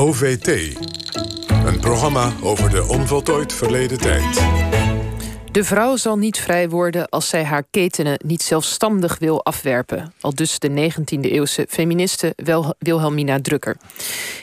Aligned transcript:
OVT. 0.00 0.46
Een 1.64 1.80
programma 1.80 2.32
over 2.42 2.70
de 2.70 2.86
onvoltooid 2.88 3.52
verleden 3.52 3.98
tijd. 3.98 4.42
De 5.52 5.64
vrouw 5.64 5.96
zal 5.96 6.18
niet 6.18 6.38
vrij 6.38 6.68
worden 6.68 7.08
als 7.08 7.28
zij 7.28 7.44
haar 7.44 7.64
ketenen 7.70 8.20
niet 8.24 8.42
zelfstandig 8.42 9.18
wil 9.18 9.44
afwerpen. 9.44 10.12
Al 10.20 10.34
dus 10.34 10.58
de 10.58 10.92
19e-eeuwse 10.92 11.66
feministe 11.68 12.34
Wilhelmina 12.78 13.40
Drucker. 13.40 13.76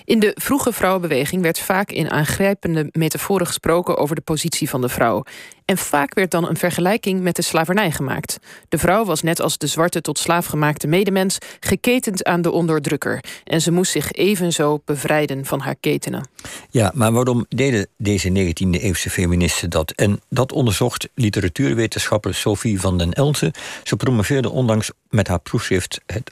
In 0.06 0.20
de 0.20 0.32
vroege 0.36 0.73
vrouwenbeweging 0.73 1.41
werd 1.41 1.60
vaak 1.60 1.92
in 1.92 2.12
aangrijpende 2.12 2.89
metaforen 2.92 3.48
gesproken 3.48 3.98
over 3.98 4.16
de 4.16 4.21
positie 4.21 4.70
van 4.70 4.82
de 4.82 4.89
vrouw. 4.89 5.24
En 5.68 5.77
vaak 5.77 6.13
werd 6.13 6.31
dan 6.31 6.49
een 6.49 6.57
vergelijking 6.57 7.21
met 7.21 7.36
de 7.36 7.41
slavernij 7.41 7.91
gemaakt. 7.91 8.38
De 8.70 8.77
vrouw 8.77 9.05
was 9.05 9.21
net 9.21 9.41
als 9.41 9.57
de 9.57 9.67
zwarte 9.67 10.02
tot 10.02 10.20
slaaf 10.20 10.45
gemaakte 10.45 10.88
medemens 10.88 11.38
geketend 11.59 12.23
aan 12.23 12.41
de 12.41 12.52
onderdrukker. 12.52 13.23
En 13.43 13.61
ze 13.61 13.71
moest 13.71 13.91
zich 13.91 14.11
evenzo 14.11 14.81
bevrijden 14.85 15.45
van 15.45 15.59
haar 15.59 15.75
ketenen. 15.75 16.30
Ja, 16.70 16.91
maar 16.94 17.11
waarom 17.11 17.45
deden 17.49 17.88
deze 17.98 18.30
19e-eeuwse 18.30 19.09
feministen 19.09 19.70
dat? 19.70 19.91
En 19.91 20.20
dat 20.30 20.52
onderzocht 20.52 21.09
literatuurwetenschapper 21.13 22.34
Sophie 22.34 22.80
van 22.80 22.97
den 22.97 23.13
Elzen. 23.13 23.52
Ze 23.84 23.95
promoveerde 23.95 24.49
onlangs 24.49 24.91
met 25.09 25.27
haar 25.27 25.39
proefschrift 25.39 26.02
het 26.05 26.31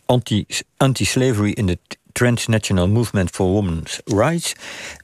anti-slavery 0.77 1.51
in 1.51 1.65
de 1.65 1.77
Transnational 2.11 2.87
Movement 2.87 3.29
for 3.29 3.47
Women's 3.47 4.01
Rights. 4.05 4.53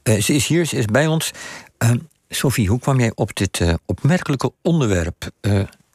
Uh, 0.04 0.20
ze 0.20 0.34
is 0.34 0.46
hier, 0.46 0.64
ze 0.64 0.76
is 0.76 0.84
bij 0.84 1.06
ons. 1.06 1.30
Uh, 1.78 1.90
Sophie, 2.34 2.68
hoe 2.68 2.78
kwam 2.78 2.98
jij 2.98 3.12
op 3.14 3.34
dit 3.36 3.60
uh, 3.60 3.74
opmerkelijke 3.86 4.52
onderwerp? 4.62 5.30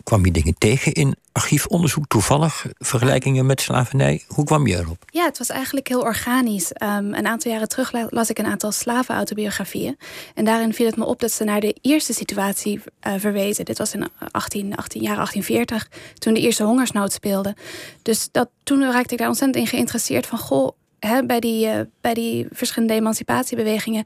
kwam 0.08 0.26
je 0.26 0.32
dingen 0.32 0.54
tegen 0.58 0.94
in 0.94 1.16
archiefonderzoek, 1.32 2.08
toevallig 2.08 2.66
vergelijkingen 2.78 3.46
met 3.46 3.62
slavernij? 3.62 4.24
Hoe 4.28 4.46
kwam 4.46 4.68
je 4.68 4.78
erop? 4.78 5.04
Ja, 5.06 5.26
het 5.26 5.38
was 5.38 5.50
eigenlijk 5.50 5.88
heel 5.88 6.02
organisch. 6.02 6.72
Um, 6.84 7.14
een 7.14 7.28
aantal 7.28 7.52
jaren 7.52 7.68
terug 7.68 7.92
las 8.10 8.30
ik 8.30 8.40
een 8.40 8.46
aantal 8.46 8.72
slavenautobiografieën. 8.72 9.98
En 10.34 10.46
daarin 10.46 10.74
viel 10.74 10.86
het 10.86 10.98
me 10.98 11.06
op 11.06 11.20
dat 11.20 11.32
ze 11.32 11.44
naar 11.44 11.60
de 11.60 11.76
eerste 11.82 12.14
situatie 12.14 12.80
uh, 13.08 13.14
verwezen. 13.18 13.66
Dit 13.66 13.78
was 13.78 13.94
in 13.94 14.08
18, 14.32 14.76
18 14.76 15.02
jaar 15.02 15.16
1840, 15.16 15.90
toen 16.14 16.34
de 16.34 16.40
eerste 16.40 16.64
hongersnood 16.64 17.14
speelde. 17.14 17.56
Dus 18.02 18.30
dat, 18.32 18.50
toen 18.64 18.92
raakte 18.92 19.14
ik 19.14 19.20
daar 19.20 19.28
ontzettend 19.28 19.64
in 19.64 19.70
geïnteresseerd 19.70 20.26
van... 20.26 20.38
goh, 20.38 20.72
hè, 21.00 21.26
bij, 21.26 21.40
die, 21.40 21.70
bij 22.02 22.14
die 22.14 22.48
verschillende 22.52 22.94
emancipatiebewegingen 22.94 24.06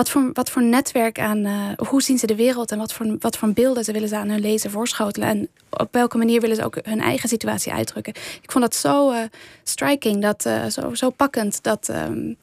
wat 0.00 0.10
voor, 0.10 0.30
wat 0.32 0.50
voor 0.50 0.62
netwerk 0.62 1.18
aan, 1.18 1.46
uh, 1.46 1.68
hoe 1.76 2.02
zien 2.02 2.18
ze 2.18 2.26
de 2.26 2.34
wereld 2.34 2.72
en 2.72 2.78
wat 2.78 2.92
voor, 2.92 3.16
wat 3.18 3.36
voor 3.36 3.52
beelden 3.52 3.84
ze 3.84 3.92
willen 3.92 4.08
ze 4.08 4.16
aan 4.16 4.28
hun 4.28 4.40
lezer 4.40 4.70
voorschotelen 4.70 5.28
en 5.28 5.48
op 5.70 5.88
welke 5.90 6.18
manier 6.18 6.40
willen 6.40 6.56
ze 6.56 6.64
ook 6.64 6.78
hun 6.82 7.00
eigen 7.00 7.28
situatie 7.28 7.72
uitdrukken. 7.72 8.14
Ik 8.42 8.52
vond 8.52 8.64
dat 8.64 8.74
zo 8.74 9.10
uh, 9.10 9.18
striking, 9.62 10.22
dat, 10.22 10.46
uh, 10.46 10.66
zo, 10.66 10.94
zo 10.94 11.10
pakkend, 11.10 11.62
dat, 11.62 11.88
um, 11.88 12.36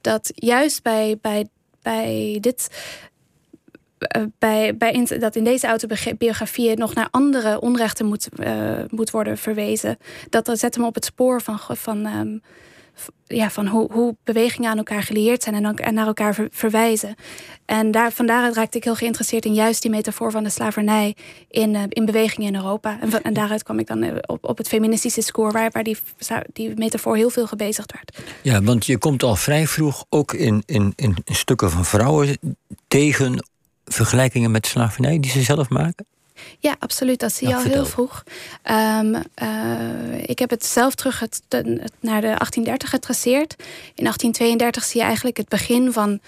dat 0.00 0.30
juist 0.34 0.82
bij, 0.82 1.18
bij, 1.20 1.48
bij 1.82 2.38
dit. 2.40 2.68
Bij, 4.38 4.76
bij 4.76 5.06
dat 5.18 5.36
in 5.36 5.44
deze 5.44 5.66
autobiografie 5.66 6.76
nog 6.76 6.94
naar 6.94 7.08
andere 7.10 7.60
onrechten 7.60 8.06
moet, 8.06 8.28
moet 8.90 9.10
worden 9.10 9.38
verwezen. 9.38 9.98
Dat, 10.28 10.44
dat 10.44 10.58
zet 10.58 10.74
hem 10.74 10.84
op 10.84 10.94
het 10.94 11.04
spoor 11.04 11.42
van, 11.42 11.58
van 11.58 12.06
um, 12.06 12.42
ja, 13.26 13.50
van 13.50 13.66
hoe, 13.66 13.92
hoe 13.92 14.16
bewegingen 14.24 14.70
aan 14.70 14.76
elkaar 14.76 15.02
gelieerd 15.02 15.42
zijn 15.42 15.54
en, 15.54 15.66
ook, 15.66 15.80
en 15.80 15.94
naar 15.94 16.06
elkaar 16.06 16.48
verwijzen. 16.50 17.14
En 17.64 17.90
daar, 17.90 18.12
van 18.12 18.26
raakte 18.26 18.76
ik 18.76 18.84
heel 18.84 18.94
geïnteresseerd 18.94 19.44
in 19.44 19.54
juist 19.54 19.82
die 19.82 19.90
metafoor 19.90 20.30
van 20.30 20.42
de 20.44 20.50
slavernij 20.50 21.16
in, 21.48 21.74
uh, 21.74 21.82
in 21.88 22.04
bewegingen 22.04 22.48
in 22.48 22.54
Europa. 22.54 22.98
En, 23.00 23.22
en, 23.22 23.32
daaruit 23.32 23.62
kwam 23.62 23.78
ik 23.78 23.86
dan 23.86 24.02
eh, 24.02 24.16
op, 24.26 24.44
op 24.44 24.58
het 24.58 24.68
feministische 24.68 25.22
score, 25.22 25.52
waar, 25.52 25.70
waar 25.70 25.82
die, 25.82 25.96
die 26.52 26.72
metafoor 26.74 27.16
heel 27.16 27.30
veel 27.30 27.46
gebezigd 27.46 27.92
werd. 27.92 28.34
Ja, 28.42 28.62
want 28.62 28.86
je 28.86 28.98
komt 28.98 29.22
al 29.22 29.36
vrij 29.36 29.66
vroeg 29.66 30.04
ook 30.08 30.32
in, 30.32 30.62
in, 30.66 30.92
in 30.96 31.16
stukken 31.24 31.70
van 31.70 31.84
vrouwen 31.84 32.38
tegen 32.88 33.44
vergelijkingen 33.84 34.50
met 34.50 34.66
slavernij 34.66 35.20
die 35.20 35.30
ze 35.30 35.42
zelf 35.42 35.68
maken? 35.68 36.06
Ja, 36.58 36.76
absoluut. 36.78 37.20
Dat 37.20 37.32
zie 37.32 37.48
je 37.48 37.54
al 37.54 37.62
heel 37.62 37.86
vroeg. 37.86 38.24
Um, 38.70 39.14
uh, 39.14 39.22
ik 40.26 40.38
heb 40.38 40.50
het 40.50 40.66
zelf 40.66 40.94
terug 40.94 41.20
het, 41.20 41.42
naar 42.00 42.20
de 42.20 42.26
1830 42.26 42.90
getraceerd. 42.90 43.54
In 43.94 44.04
1832 44.04 44.84
zie 44.84 45.00
je 45.00 45.06
eigenlijk 45.06 45.36
het 45.36 45.48
begin 45.48 45.92
van 45.92 46.20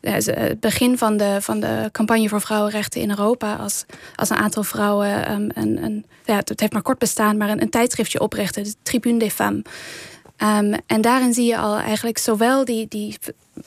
het 0.00 0.60
begin 0.60 0.98
van 0.98 1.16
de, 1.16 1.38
van 1.40 1.60
de 1.60 1.88
campagne 1.92 2.28
voor 2.28 2.40
vrouwenrechten 2.40 3.00
in 3.00 3.10
Europa. 3.10 3.54
Als, 3.54 3.84
als 4.16 4.30
een 4.30 4.36
aantal 4.36 4.62
vrouwen, 4.62 5.32
um, 5.32 5.50
een, 5.54 5.82
een, 5.82 6.06
ja, 6.24 6.36
het 6.36 6.60
heeft 6.60 6.72
maar 6.72 6.82
kort 6.82 6.98
bestaan, 6.98 7.36
maar 7.36 7.48
een, 7.48 7.62
een 7.62 7.70
tijdschriftje 7.70 8.20
oprichten, 8.20 8.64
de 8.64 8.74
Tribune 8.82 9.18
des 9.18 9.32
Femmes. 9.32 9.62
Um, 10.42 10.74
en 10.86 11.00
daarin 11.00 11.34
zie 11.34 11.46
je 11.46 11.56
al 11.56 11.76
eigenlijk 11.76 12.18
zowel 12.18 12.64
die, 12.64 12.88
die 12.88 13.18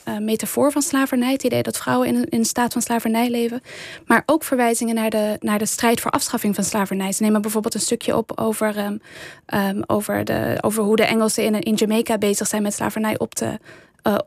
uh, 0.08 0.18
metafoor 0.18 0.72
van 0.72 0.82
slavernij, 0.82 1.32
het 1.32 1.42
idee 1.42 1.62
dat 1.62 1.76
vrouwen 1.76 2.08
in, 2.08 2.28
in 2.28 2.44
staat 2.44 2.72
van 2.72 2.82
slavernij 2.82 3.30
leven, 3.30 3.60
maar 4.06 4.22
ook 4.26 4.44
verwijzingen 4.44 4.94
naar 4.94 5.10
de, 5.10 5.36
naar 5.40 5.58
de 5.58 5.66
strijd 5.66 6.00
voor 6.00 6.10
afschaffing 6.10 6.54
van 6.54 6.64
slavernij. 6.64 7.12
Ze 7.12 7.22
nemen 7.22 7.42
bijvoorbeeld 7.42 7.74
een 7.74 7.80
stukje 7.80 8.16
op 8.16 8.32
over, 8.34 8.78
um, 8.78 9.00
um, 9.54 9.82
over, 9.86 10.24
de, 10.24 10.58
over 10.60 10.82
hoe 10.82 10.96
de 10.96 11.04
Engelsen 11.04 11.44
in, 11.44 11.60
in 11.60 11.74
Jamaica 11.74 12.18
bezig 12.18 12.46
zijn 12.46 12.62
met 12.62 12.74
slavernij 12.74 13.18
op 13.18 13.34
te, 13.34 13.58
uh, 14.06 14.18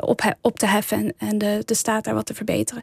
op, 0.00 0.36
op 0.40 0.58
te 0.58 0.66
heffen 0.66 1.14
en 1.18 1.38
de, 1.38 1.62
de 1.64 1.74
staat 1.74 2.04
daar 2.04 2.14
wat 2.14 2.26
te 2.26 2.34
verbeteren. 2.34 2.82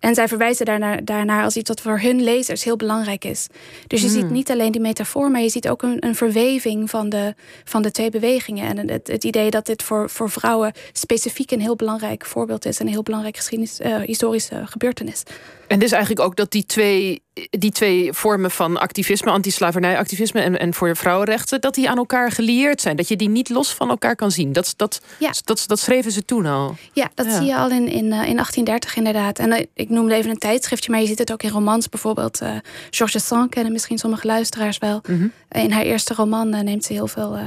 En 0.00 0.14
zij 0.14 0.28
verwijzen 0.28 0.66
daarnaar, 0.66 1.04
daarnaar 1.04 1.44
als 1.44 1.56
iets 1.56 1.68
wat 1.68 1.80
voor 1.80 2.00
hun 2.00 2.22
lezers 2.22 2.64
heel 2.64 2.76
belangrijk 2.76 3.24
is. 3.24 3.46
Dus 3.86 4.02
je 4.02 4.08
ziet 4.08 4.22
hmm. 4.22 4.32
niet 4.32 4.50
alleen 4.50 4.72
die 4.72 4.80
metafoor, 4.80 5.30
maar 5.30 5.40
je 5.40 5.48
ziet 5.48 5.68
ook 5.68 5.82
een, 5.82 5.96
een 6.06 6.14
verweving 6.14 6.90
van 6.90 7.08
de, 7.08 7.34
van 7.64 7.82
de 7.82 7.90
twee 7.90 8.10
bewegingen. 8.10 8.76
En 8.76 8.88
het, 8.88 9.06
het 9.06 9.24
idee 9.24 9.50
dat 9.50 9.66
dit 9.66 9.82
voor, 9.82 10.10
voor 10.10 10.30
vrouwen 10.30 10.72
specifiek 10.92 11.50
een 11.50 11.60
heel 11.60 11.76
belangrijk 11.76 12.26
voorbeeld 12.26 12.64
is. 12.64 12.78
Een 12.78 12.88
heel 12.88 13.02
belangrijk 13.02 13.36
geschiedenis, 13.36 13.80
uh, 13.80 13.96
historische 13.96 14.62
gebeurtenis. 14.66 15.22
En 15.70 15.78
dus 15.78 15.92
eigenlijk 15.92 16.20
ook 16.26 16.36
dat 16.36 16.50
die 16.50 16.66
twee, 16.66 17.22
die 17.50 17.70
twee 17.70 18.12
vormen 18.12 18.50
van 18.50 18.76
activisme, 18.76 19.30
anti-slavernij-activisme 19.30 20.40
en, 20.40 20.58
en 20.58 20.74
voor 20.74 20.96
vrouwenrechten, 20.96 21.60
dat 21.60 21.74
die 21.74 21.90
aan 21.90 21.96
elkaar 21.96 22.30
gelieerd 22.30 22.80
zijn. 22.80 22.96
Dat 22.96 23.08
je 23.08 23.16
die 23.16 23.28
niet 23.28 23.48
los 23.48 23.74
van 23.74 23.88
elkaar 23.88 24.16
kan 24.16 24.30
zien. 24.30 24.52
Dat, 24.52 24.74
dat, 24.76 25.00
ja. 25.18 25.32
dat, 25.44 25.64
dat, 25.66 25.78
schreven 25.78 26.12
ze 26.12 26.24
toen 26.24 26.46
al. 26.46 26.76
Ja, 26.92 27.10
dat 27.14 27.26
zie 27.32 27.46
je 27.46 27.56
al 27.56 27.70
in, 27.70 27.88
in, 27.88 28.04
in 28.04 28.10
1830 28.10 28.96
inderdaad. 28.96 29.38
En 29.38 29.52
eh, 29.52 29.66
ik 29.74 29.88
noemde 29.90 30.14
even 30.14 30.30
een 30.30 30.38
tijdschriftje, 30.38 30.90
maar 30.90 31.00
je 31.00 31.06
ziet 31.06 31.18
het 31.18 31.32
ook 31.32 31.42
in 31.42 31.50
romans. 31.50 31.88
Bijvoorbeeld 31.88 32.42
uh, 32.42 32.50
Georges 32.90 33.26
Sand 33.26 33.50
kennen 33.50 33.72
misschien 33.72 33.98
sommige 33.98 34.26
luisteraars 34.26 34.78
wel. 34.78 35.00
Mhm. 35.06 35.26
In 35.50 35.72
haar 35.72 35.82
eerste 35.82 36.14
roman 36.14 36.54
uh, 36.54 36.60
neemt 36.60 36.84
ze 36.84 36.92
heel 36.92 37.06
veel 37.06 37.38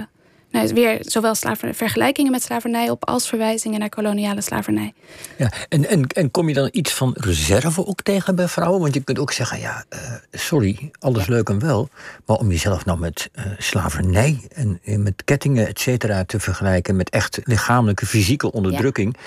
nou, 0.53 0.73
weer 0.73 0.97
zowel 1.01 1.35
vergelijkingen 1.71 2.31
met 2.31 2.43
slavernij 2.43 2.89
op 2.89 3.05
als 3.05 3.27
verwijzingen 3.27 3.79
naar 3.79 3.89
koloniale 3.89 4.41
slavernij. 4.41 4.93
Ja, 5.37 5.51
en, 5.69 5.89
en, 5.89 6.07
en 6.07 6.31
kom 6.31 6.47
je 6.47 6.53
dan 6.53 6.69
iets 6.71 6.93
van 6.93 7.15
reserve 7.17 7.85
ook 7.85 8.01
tegen 8.01 8.35
bij 8.35 8.47
vrouwen? 8.47 8.81
Want 8.81 8.93
je 8.93 8.99
kunt 8.99 9.19
ook 9.19 9.31
zeggen, 9.31 9.59
ja, 9.59 9.85
uh, 9.89 9.99
sorry, 10.31 10.91
alles 10.99 11.27
leuk 11.27 11.49
en 11.49 11.59
wel. 11.59 11.89
Maar 12.25 12.37
om 12.37 12.49
jezelf 12.49 12.85
nou 12.85 12.99
met 12.99 13.29
uh, 13.35 13.45
slavernij 13.57 14.47
en, 14.53 14.79
en, 14.83 15.03
met 15.03 15.23
kettingen, 15.23 15.67
et 15.67 15.79
cetera, 15.79 16.23
te 16.23 16.39
vergelijken 16.39 16.95
met 16.95 17.09
echt 17.09 17.39
lichamelijke, 17.43 18.05
fysieke 18.05 18.51
onderdrukking. 18.51 19.15
Ja 19.17 19.21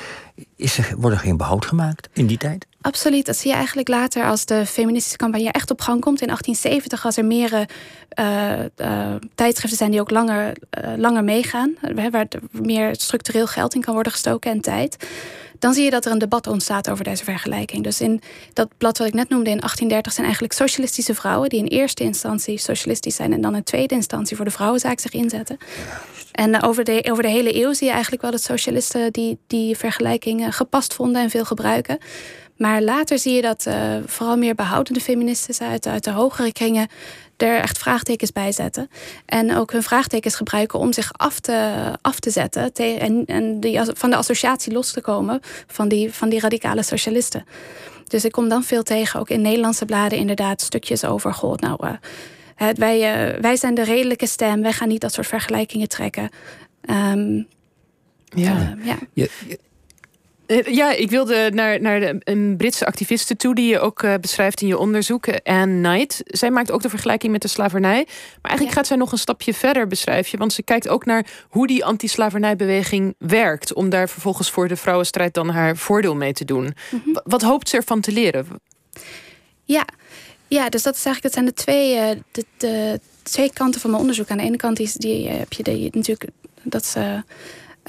is 0.56 0.78
er, 0.78 0.94
wordt 0.97 1.16
er 1.16 1.22
geen 1.22 1.37
behoud 1.37 1.66
gemaakt 1.66 2.09
in 2.12 2.27
die 2.27 2.38
tijd? 2.38 2.66
Absoluut. 2.87 3.27
Dat 3.27 3.37
zie 3.37 3.51
je 3.51 3.57
eigenlijk 3.57 3.89
later 3.89 4.25
als 4.25 4.45
de 4.45 4.67
feministische 4.67 5.17
campagne 5.17 5.51
echt 5.51 5.71
op 5.71 5.81
gang 5.81 6.01
komt. 6.01 6.21
In 6.21 6.27
1870, 6.27 7.05
als 7.05 7.17
er 7.17 7.25
meer 7.25 7.69
uh, 8.19 8.53
uh, 8.77 9.15
tijdschriften 9.35 9.79
zijn 9.79 9.91
die 9.91 10.01
ook 10.01 10.11
langer, 10.11 10.57
uh, 10.85 10.93
langer 10.97 11.25
meegaan. 11.25 11.75
Waar 12.11 12.29
meer 12.51 12.95
structureel 12.97 13.47
geld 13.47 13.75
in 13.75 13.81
kan 13.81 13.95
worden 13.95 14.13
gestoken 14.13 14.51
en 14.51 14.61
tijd. 14.61 15.09
Dan 15.59 15.75
zie 15.75 15.85
je 15.85 15.91
dat 15.91 16.05
er 16.05 16.13
een 16.13 16.19
debat 16.19 16.47
ontstaat 16.47 16.91
over 16.91 17.05
deze 17.05 17.25
vergelijking. 17.25 17.83
Dus 17.83 18.01
in 18.01 18.21
dat 18.53 18.69
blad 18.79 18.99
wat 18.99 19.07
ik 19.07 19.15
net 19.15 19.29
noemde 19.29 19.51
in 19.51 19.59
1830 19.59 20.13
zijn 20.13 20.27
eigenlijk 20.27 20.55
socialistische 20.55 21.15
vrouwen 21.15 21.49
die 21.49 21.59
in 21.59 21.67
eerste 21.67 22.05
instantie 22.05 22.59
socialistisch 22.59 23.17
zijn 23.17 23.33
en 23.33 23.41
dan 23.41 23.55
in 23.55 23.63
tweede 23.63 23.95
instantie 23.95 24.37
voor 24.37 24.45
de 24.45 24.51
vrouwenzaak 24.51 24.99
zich 24.99 25.13
inzetten. 25.13 25.59
En 26.33 26.63
over 26.63 26.85
de, 26.85 27.09
over 27.11 27.23
de 27.23 27.29
hele 27.29 27.63
eeuw 27.63 27.73
zie 27.73 27.87
je 27.87 27.93
eigenlijk 27.93 28.23
wel 28.23 28.31
dat 28.31 28.43
socialisten 28.43 29.13
die, 29.13 29.39
die 29.47 29.77
vergelijking 29.77 30.57
gepast 30.57 30.95
vonden 30.95 31.22
en 31.22 31.31
veel 31.31 31.45
gebruiken. 31.45 31.99
Maar 32.57 32.83
later 32.83 33.19
zie 33.19 33.35
je 33.35 33.43
dat 33.43 33.65
uh, 33.69 33.97
vooral 34.07 34.37
meer 34.37 34.55
behoudende 34.55 35.01
feministen 35.01 35.67
uit, 35.67 35.87
uit 35.87 36.05
de 36.05 36.11
hogere 36.11 36.53
kringen 36.53 36.89
er 37.37 37.61
echt 37.61 37.79
vraagtekens 37.79 38.33
bij 38.33 38.53
zetten. 38.53 38.91
En 39.27 39.57
ook 39.57 39.73
hun 39.73 39.83
vraagtekens 39.83 40.35
gebruiken 40.35 40.79
om 40.79 40.93
zich 40.93 41.13
af 41.13 41.41
te, 41.41 41.75
af 42.01 42.21
te 42.21 42.31
zetten. 42.31 42.73
en 42.73 43.25
en 43.27 43.61
die, 43.61 43.81
van 43.85 44.11
de 44.11 44.17
associatie 44.17 44.73
los 44.73 44.93
te 44.93 45.01
komen 45.01 45.41
van 45.67 45.89
die, 45.89 46.13
van 46.13 46.29
die 46.29 46.41
radicale 46.41 46.83
socialisten. 46.83 47.45
Dus 48.09 48.25
ik 48.25 48.33
kom 48.33 48.49
dan 48.49 48.63
veel 48.63 48.83
tegen, 48.83 49.21
ook 49.21 49.29
in 49.29 49.41
Nederlandse 49.41 49.85
bladen, 49.85 50.19
inderdaad, 50.19 50.61
stukjes 50.61 51.05
over. 51.05 51.35
God, 51.35 51.61
nou, 51.61 51.79
uh, 51.85 52.69
wij, 52.75 52.97
uh, 53.35 53.41
wij 53.41 53.57
zijn 53.57 53.75
de 53.75 53.85
redelijke 53.85 54.27
stem, 54.27 54.63
wij 54.63 54.73
gaan 54.73 54.89
niet 54.89 55.01
dat 55.01 55.13
soort 55.13 55.27
vergelijkingen 55.27 55.89
trekken. 55.89 56.31
Um, 56.91 57.47
ja. 58.25 58.75
Uh, 58.79 58.87
ja. 58.87 58.97
Je, 59.13 59.31
Ja, 60.65 60.93
ik 60.93 61.10
wilde 61.10 61.51
naar, 61.54 61.81
naar 61.81 62.01
de, 62.01 62.16
een 62.25 62.57
Britse 62.57 62.87
activiste 62.87 63.37
toe... 63.37 63.54
die 63.54 63.69
je 63.69 63.81
ook 63.81 64.21
beschrijft 64.21 64.60
in 64.60 64.66
je 64.66 64.78
onderzoek, 64.78 65.28
Anne 65.43 65.89
Knight. 65.89 66.22
Zij 66.25 66.51
maakt 66.51 66.71
ook 66.71 66.83
de 66.83 66.89
vergelijking 66.89 67.33
met 67.33 67.43
de 67.43 67.48
slavernij. 67.48 68.04
Maar 68.07 68.51
eigenlijk 68.51 68.78
gaat 68.78 68.87
zij 68.87 68.97
nog 68.97 69.13
een 69.13 69.19
stapje 69.19 69.54
verder, 69.54 69.87
beschrijf 69.87 70.28
je. 70.28 70.37
Want 70.37 70.53
ze 70.53 70.63
kijkt 70.63 70.89
ook 70.89 71.04
naar 71.04 71.27
hoe 71.48 71.66
die 71.66 71.84
anti-slavernijbeweging 71.84 73.15
werkt... 73.19 73.72
om 73.72 73.89
daar 73.89 74.09
vervolgens 74.09 74.51
voor 74.51 74.69
de 74.69 74.77
vrouwenstrijd 74.77 75.34
dan 75.34 75.48
haar 75.48 75.77
voordeel 75.77 76.15
mee 76.15 76.33
te 76.33 76.45
doen. 76.45 76.75
Mhm. 76.91 77.19
Wat 77.25 77.43
hoopt 77.43 77.69
ze 77.69 77.77
ervan 77.77 78.01
te 78.01 78.13
leren? 78.13 78.47
Ja, 79.65 79.84
ja, 80.48 80.69
dus 80.69 80.83
dat 80.83 80.97
is 80.97 81.04
eigenlijk, 81.04 81.22
dat 81.22 81.33
zijn 81.33 81.45
de 81.45 81.53
twee, 81.53 81.95
uh, 81.95 82.21
de, 82.33 82.45
de, 82.57 83.01
twee 83.22 83.53
kanten 83.53 83.81
van 83.81 83.91
mijn 83.91 84.03
onderzoek. 84.03 84.31
Aan 84.31 84.37
de 84.37 84.43
ene 84.43 84.57
kant 84.57 84.77
die, 84.77 84.91
die 84.95 85.28
heb 85.28 85.53
je 85.53 85.63
de, 85.63 85.89
natuurlijk 85.93 86.31
dat 86.63 86.84
ze 86.84 87.22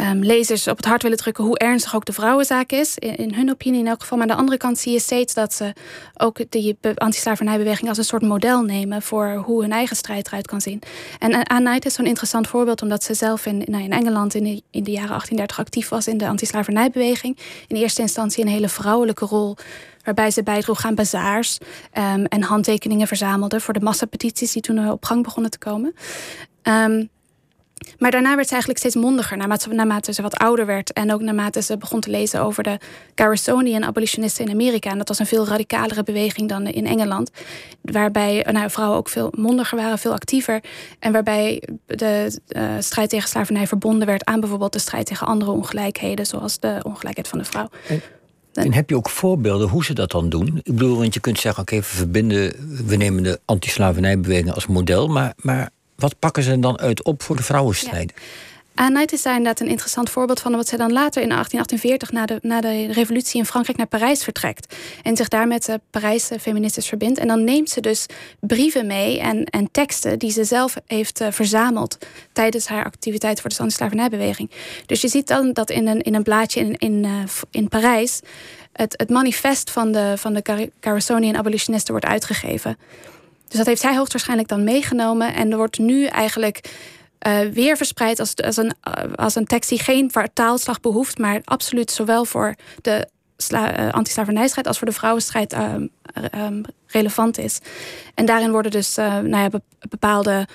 um, 0.01 0.23
lezers 0.23 0.67
op 0.67 0.77
het 0.77 0.85
hart 0.85 1.01
willen 1.01 1.17
drukken 1.17 1.44
hoe 1.44 1.57
ernstig 1.57 1.95
ook 1.95 2.05
de 2.05 2.13
vrouwenzaak 2.13 2.71
is. 2.71 2.97
In, 2.97 3.33
hun 3.33 3.49
opinie 3.49 3.79
in 3.79 3.88
elk 3.88 4.01
geval. 4.01 4.17
Maar 4.17 4.27
aan 4.27 4.33
de 4.33 4.39
andere 4.39 4.57
kant 4.57 4.77
zie 4.77 4.91
je 4.91 4.99
steeds 4.99 5.33
dat 5.33 5.53
ze 5.53 5.73
ook 6.17 6.39
die 6.49 6.77
anti-slavernijbeweging 6.95 7.89
als 7.89 7.97
een 7.97 8.03
soort 8.03 8.21
model 8.21 8.61
nemen 8.61 9.01
voor 9.01 9.41
hoe 9.45 9.61
hun 9.61 9.71
eigen 9.71 9.95
strijd 9.95 10.27
eruit 10.27 10.47
kan 10.47 10.61
zien. 10.61 10.81
En 11.19 11.44
Knight 11.44 11.85
is 11.85 11.94
zo'n 11.94 12.05
interessant 12.05 12.47
voorbeeld, 12.47 12.81
omdat 12.81 13.03
ze 13.03 13.13
zelf 13.13 13.45
in, 13.45 13.63
nou, 13.65 13.83
in 13.83 13.91
Engeland 13.91 14.33
in 14.33 14.44
de, 14.44 14.61
in 14.71 14.83
de 14.83 14.91
jaren 14.91 15.09
1830 15.09 15.59
actief 15.59 15.89
was 15.89 16.07
in 16.07 16.17
de 16.17 16.27
anti-slavernijbeweging. 16.27 17.38
In 17.67 17.75
eerste 17.75 18.01
instantie 18.01 18.44
een 18.44 18.49
hele 18.49 18.69
vrouwelijke 18.69 19.25
rol 19.25 19.55
waarbij 20.03 20.31
ze 20.31 20.44
bijdroeg 20.44 20.85
aan 20.85 20.95
bazaars 20.95 21.57
um, 21.94 22.25
en 22.25 22.41
handtekeningen 22.41 23.07
verzamelde 23.07 23.59
voor 23.59 23.73
de 23.73 23.79
massapetities 23.79 24.51
die 24.51 24.61
toen 24.61 24.89
op 24.91 25.05
gang 25.05 25.23
begonnen 25.23 25.51
te 25.51 25.57
komen. 25.57 25.94
Um, 26.63 27.09
maar 27.97 28.12
daarna 28.12 28.35
werd 28.35 28.47
ze 28.47 28.51
eigenlijk 28.51 28.79
steeds 28.79 28.95
mondiger, 28.95 29.38
naarmate, 29.38 29.69
naarmate 29.69 30.13
ze 30.13 30.21
wat 30.21 30.35
ouder 30.35 30.65
werd. 30.65 30.94
En 30.94 31.13
ook 31.13 31.21
naarmate 31.21 31.62
ze 31.62 31.77
begon 31.77 32.00
te 32.00 32.09
lezen 32.09 32.41
over 32.41 32.63
de 32.63 32.79
Garrisonian 33.15 33.83
abolitionisten 33.83 34.45
in 34.45 34.51
Amerika. 34.51 34.89
En 34.89 34.97
dat 34.97 35.07
was 35.07 35.19
een 35.19 35.25
veel 35.25 35.47
radicalere 35.47 36.03
beweging 36.03 36.50
dan 36.50 36.68
in 36.68 36.85
Engeland. 36.85 37.31
Waarbij 37.81 38.45
nou, 38.51 38.69
vrouwen 38.69 38.97
ook 38.97 39.09
veel 39.09 39.33
mondiger 39.38 39.77
waren, 39.77 40.00
veel 40.00 40.13
actiever. 40.13 40.63
En 41.00 41.12
waarbij 41.12 41.63
de 41.85 42.39
uh, 42.50 42.63
strijd 42.79 43.09
tegen 43.09 43.29
slavernij 43.29 43.68
verbonden 43.68 44.07
werd 44.07 44.25
aan 44.25 44.39
bijvoorbeeld 44.39 44.73
de 44.73 44.80
strijd 44.80 45.06
tegen 45.06 45.27
andere 45.27 45.51
ongelijkheden, 45.51 46.25
zoals 46.25 46.59
de 46.59 46.80
ongelijkheid 46.83 47.27
van 47.27 47.39
de 47.39 47.45
vrouw. 47.45 47.69
En 48.53 48.73
heb 48.73 48.89
je 48.89 48.95
ook 48.95 49.09
voorbeelden 49.09 49.68
hoe 49.68 49.85
ze 49.85 49.94
dat 49.94 50.12
dan 50.12 50.30
doen? 50.30 50.59
Ik 50.63 50.75
bedoel, 50.75 50.97
want 50.97 51.13
je 51.13 51.19
kunt 51.19 51.39
zeggen, 51.39 51.62
oké, 51.62 51.75
we 51.75 51.83
verbinden, 51.83 52.53
we 52.85 52.95
nemen 52.95 53.23
de 53.23 53.39
anti-slavernijbeweging 53.45 54.53
als 54.53 54.68
model, 54.68 55.07
maar, 55.07 55.33
maar 55.38 55.69
wat 55.97 56.19
pakken 56.19 56.44
ze 56.44 56.59
dan 56.59 56.79
uit 56.79 57.03
op 57.03 57.23
voor 57.23 57.35
de 57.35 57.44
vrouwenstrijd? 57.44 58.13
Ja. 58.15 58.21
Anait 58.73 59.13
is 59.13 59.21
daar 59.21 59.35
inderdaad 59.35 59.59
een 59.59 59.71
interessant 59.71 60.09
voorbeeld 60.09 60.39
van 60.39 60.51
wat 60.51 60.67
zij 60.67 60.77
dan 60.77 60.91
later 60.91 61.21
in 61.21 61.29
1848 61.29 62.11
na 62.11 62.25
de, 62.25 62.39
na 62.41 62.61
de 62.61 62.91
revolutie 62.91 63.39
in 63.39 63.45
Frankrijk 63.45 63.77
naar 63.77 63.88
Parijs 63.88 64.23
vertrekt. 64.23 64.75
En 65.03 65.15
zich 65.15 65.27
daar 65.27 65.47
met 65.47 65.65
de 65.65 65.81
Parijse 65.89 66.39
feministes 66.39 66.88
verbindt. 66.88 67.19
En 67.19 67.27
dan 67.27 67.44
neemt 67.44 67.69
ze 67.69 67.81
dus 67.81 68.05
brieven 68.39 68.88
mee 68.88 69.19
en, 69.19 69.44
en 69.44 69.71
teksten 69.71 70.19
die 70.19 70.31
ze 70.31 70.44
zelf 70.44 70.75
heeft 70.85 71.21
uh, 71.21 71.27
verzameld 71.31 71.97
tijdens 72.33 72.67
haar 72.67 72.85
activiteit 72.85 73.41
voor 73.41 73.49
de 73.49 73.57
anti-slavernijbeweging. 73.59 74.51
Dus 74.85 75.01
je 75.01 75.07
ziet 75.07 75.27
dan 75.27 75.53
dat 75.53 75.69
in 75.69 75.88
een, 75.88 76.01
in 76.01 76.15
een 76.15 76.23
blaadje 76.23 76.59
in, 76.59 76.75
in, 76.77 77.03
uh, 77.03 77.23
in 77.51 77.67
Parijs 77.67 78.19
het, 78.71 78.94
het 78.97 79.09
manifest 79.09 79.71
van 79.71 79.91
de, 79.91 80.13
van 80.17 80.33
de 80.33 80.69
Garrisonian 80.79 81.38
abolitionisten 81.38 81.94
wordt 81.94 82.07
uitgegeven. 82.07 82.77
Dus 83.47 83.57
dat 83.57 83.65
heeft 83.65 83.81
zij 83.81 83.95
hoogstwaarschijnlijk 83.95 84.49
dan 84.49 84.63
meegenomen. 84.63 85.33
En 85.33 85.51
er 85.51 85.57
wordt 85.57 85.77
nu 85.77 86.05
eigenlijk 86.05 86.69
uh, 87.27 87.39
weer 87.39 87.77
verspreid 87.77 88.19
als, 88.19 88.35
als, 88.35 88.57
een, 88.57 88.73
uh, 88.88 89.13
als 89.15 89.35
een 89.35 89.45
tekst 89.45 89.69
die 89.69 89.79
geen 89.79 90.11
taalslag 90.33 90.79
behoeft, 90.79 91.17
maar 91.17 91.41
absoluut 91.44 91.91
zowel 91.91 92.25
voor 92.25 92.55
de 92.81 93.07
uh, 93.53 93.89
anti-slavernijstrijd 93.91 94.67
als 94.67 94.77
voor 94.77 94.88
de 94.88 94.94
vrouwenstrijd 94.94 95.53
ehm, 95.53 95.88
ehm, 96.31 96.61
relevant 96.88 97.38
is. 97.38 97.59
En 98.13 98.25
daarin 98.25 98.51
worden 98.51 98.71
dus 98.71 98.95
nou 98.95 99.38
ja, 99.38 99.49
bepaalde 99.89 100.47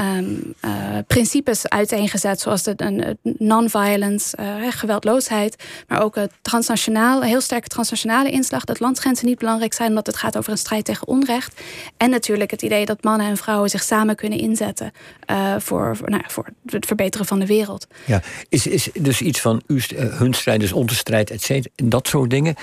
um, 0.00 0.54
uh, 0.64 0.70
principes 1.06 1.68
uiteengezet, 1.68 2.40
zoals 2.40 2.62
de 2.62 3.16
non-violence, 3.22 4.36
uh, 4.40 4.46
geweldloosheid, 4.68 5.64
maar 5.88 6.02
ook 6.02 6.14
het 6.14 6.32
transnationaal, 6.42 7.22
heel 7.22 7.40
sterke 7.40 7.68
transnationale 7.68 8.30
inslag, 8.30 8.64
dat 8.64 8.80
landsgrenzen 8.80 9.26
niet 9.26 9.38
belangrijk 9.38 9.74
zijn, 9.74 9.88
omdat 9.88 10.06
het 10.06 10.16
gaat 10.16 10.36
over 10.36 10.52
een 10.52 10.58
strijd 10.58 10.84
tegen 10.84 11.06
onrecht. 11.06 11.60
En 11.96 12.10
natuurlijk 12.10 12.50
het 12.50 12.62
idee 12.62 12.86
dat 12.86 13.04
mannen 13.04 13.26
en 13.26 13.36
vrouwen 13.36 13.70
zich 13.70 13.82
samen 13.82 14.16
kunnen 14.16 14.38
inzetten 14.38 14.92
uh, 15.30 15.54
voor, 15.58 15.98
nou, 16.04 16.22
voor 16.26 16.48
het 16.66 16.86
verbeteren 16.86 17.26
van 17.26 17.38
de 17.38 17.46
wereld. 17.46 17.86
Ja, 18.06 18.22
is, 18.48 18.66
is 18.66 18.88
dus 19.00 19.20
iets 19.20 19.40
van 19.40 19.62
hun 19.96 20.34
strijd, 20.34 20.60
dus 20.60 20.72
onze 20.72 20.94
strijd, 20.94 21.30
et 21.30 21.42
cetera, 21.42 21.74
dat 21.84 22.08
soort 22.08 22.30
dingen. 22.30 22.54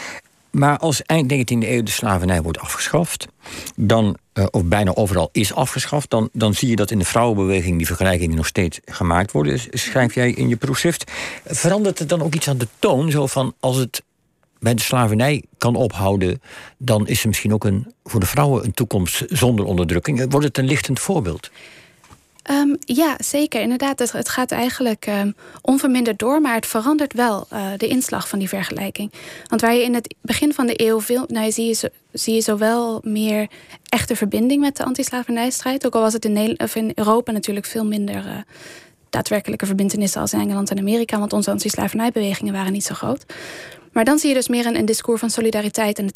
Maar 0.52 0.78
als 0.78 1.02
eind 1.02 1.34
19e 1.34 1.68
eeuw 1.68 1.84
de 1.84 1.92
slavernij 1.92 2.42
wordt 2.42 2.60
afgeschaft, 2.60 3.28
dan, 3.76 4.18
uh, 4.34 4.46
of 4.52 4.64
bijna 4.64 4.96
overal 4.96 5.30
is 5.32 5.54
afgeschaft, 5.54 6.10
dan, 6.10 6.30
dan 6.34 6.54
zie 6.54 6.70
je 6.70 6.76
dat 6.76 6.92
in 6.92 7.00
de 7.00 7.06
vrouwenbeweging 7.06 7.78
die 7.78 7.88
vergelijkingen 7.88 8.36
nog 8.36 8.48
steeds 8.48 8.80
gemaakt 8.86 9.32
worden. 9.32 9.60
Schrijf 9.70 10.16
jij 10.16 10.32
in 10.32 10.48
je 10.48 10.56
proefschrift. 10.56 11.12
Verandert 11.46 12.00
het 12.00 12.10
dan 12.10 12.22
ook 12.22 12.36
iets 12.36 12.50
aan 12.50 12.58
de 12.58 12.68
toon? 12.80 13.12
Zo 13.12 13.28
van 13.28 13.54
als 13.60 13.78
het 13.78 14.04
bij 14.60 14.74
de 14.74 14.82
slavernij 14.82 15.44
kan 15.58 15.76
ophouden, 15.76 16.42
dan 16.78 17.08
is 17.08 17.22
er 17.22 17.28
misschien 17.28 17.54
ook 17.54 17.64
een, 17.64 17.94
voor 18.04 18.20
de 18.20 18.26
vrouwen 18.26 18.66
een 18.66 18.74
toekomst 18.74 19.24
zonder 19.28 19.66
onderdrukking. 19.66 20.26
Wordt 20.30 20.46
het 20.46 20.58
een 20.58 20.66
lichtend 20.66 21.00
voorbeeld? 21.00 21.50
Um, 22.52 22.78
ja, 22.80 23.16
zeker. 23.18 23.62
Inderdaad, 23.62 24.00
het, 24.00 24.12
het 24.12 24.30
gaat 24.30 24.52
eigenlijk 24.52 25.08
um, 25.08 25.36
onverminderd 25.62 26.20
door, 26.20 26.42
maar 26.42 26.56
het 26.56 26.66
verandert 26.66 27.14
wel 27.14 27.48
uh, 27.54 27.68
de 27.78 27.88
inslag 27.88 28.30
van 28.30 28.40
die 28.40 28.50
vergelijking. 28.50 29.12
Want 29.48 29.62
waar 29.62 29.74
je 29.74 29.84
in 29.84 29.94
het 29.94 30.16
begin 30.22 30.54
van 30.54 30.68
de 30.68 30.82
eeuw 30.84 31.02
veel, 31.02 31.26
nou, 31.28 31.52
zie, 31.52 31.68
je 31.68 31.74
zo, 31.74 31.88
zie 32.12 32.34
je 32.34 32.42
zowel 32.42 33.02
meer 33.04 33.48
echte 33.90 34.16
verbinding 34.16 34.62
met 34.62 34.78
de 34.78 34.84
antislavernijstrijd, 34.84 35.86
ook 35.86 35.96
al 35.96 36.02
was 36.02 36.14
het 36.14 36.26
in, 36.26 36.92
Europa 36.96 37.32
natuurlijk 37.32 37.66
veel 37.66 37.86
minder 37.86 38.26
uh, 38.26 38.38
daadwerkelijke 39.10 39.66
verbindenissen 39.66 40.22
als 40.22 40.34
in 40.34 40.40
Engeland 40.40 40.72
en 40.72 40.80
Amerika, 40.80 41.20
want 41.20 41.34
onze 41.34 41.52
antislavernijbewegingen 41.52 42.54
waren 42.54 42.72
niet 42.72 42.86
zo 42.86 42.94
groot. 42.94 43.26
Maar 43.98 44.06
dan 44.06 44.20
zie 44.20 44.30
je 44.30 44.36
dus 44.36 44.48
meer 44.48 44.66
een, 44.66 44.86
discours 44.86 45.20
van 45.20 45.30
solidariteit 45.30 46.00
en 46.00 46.08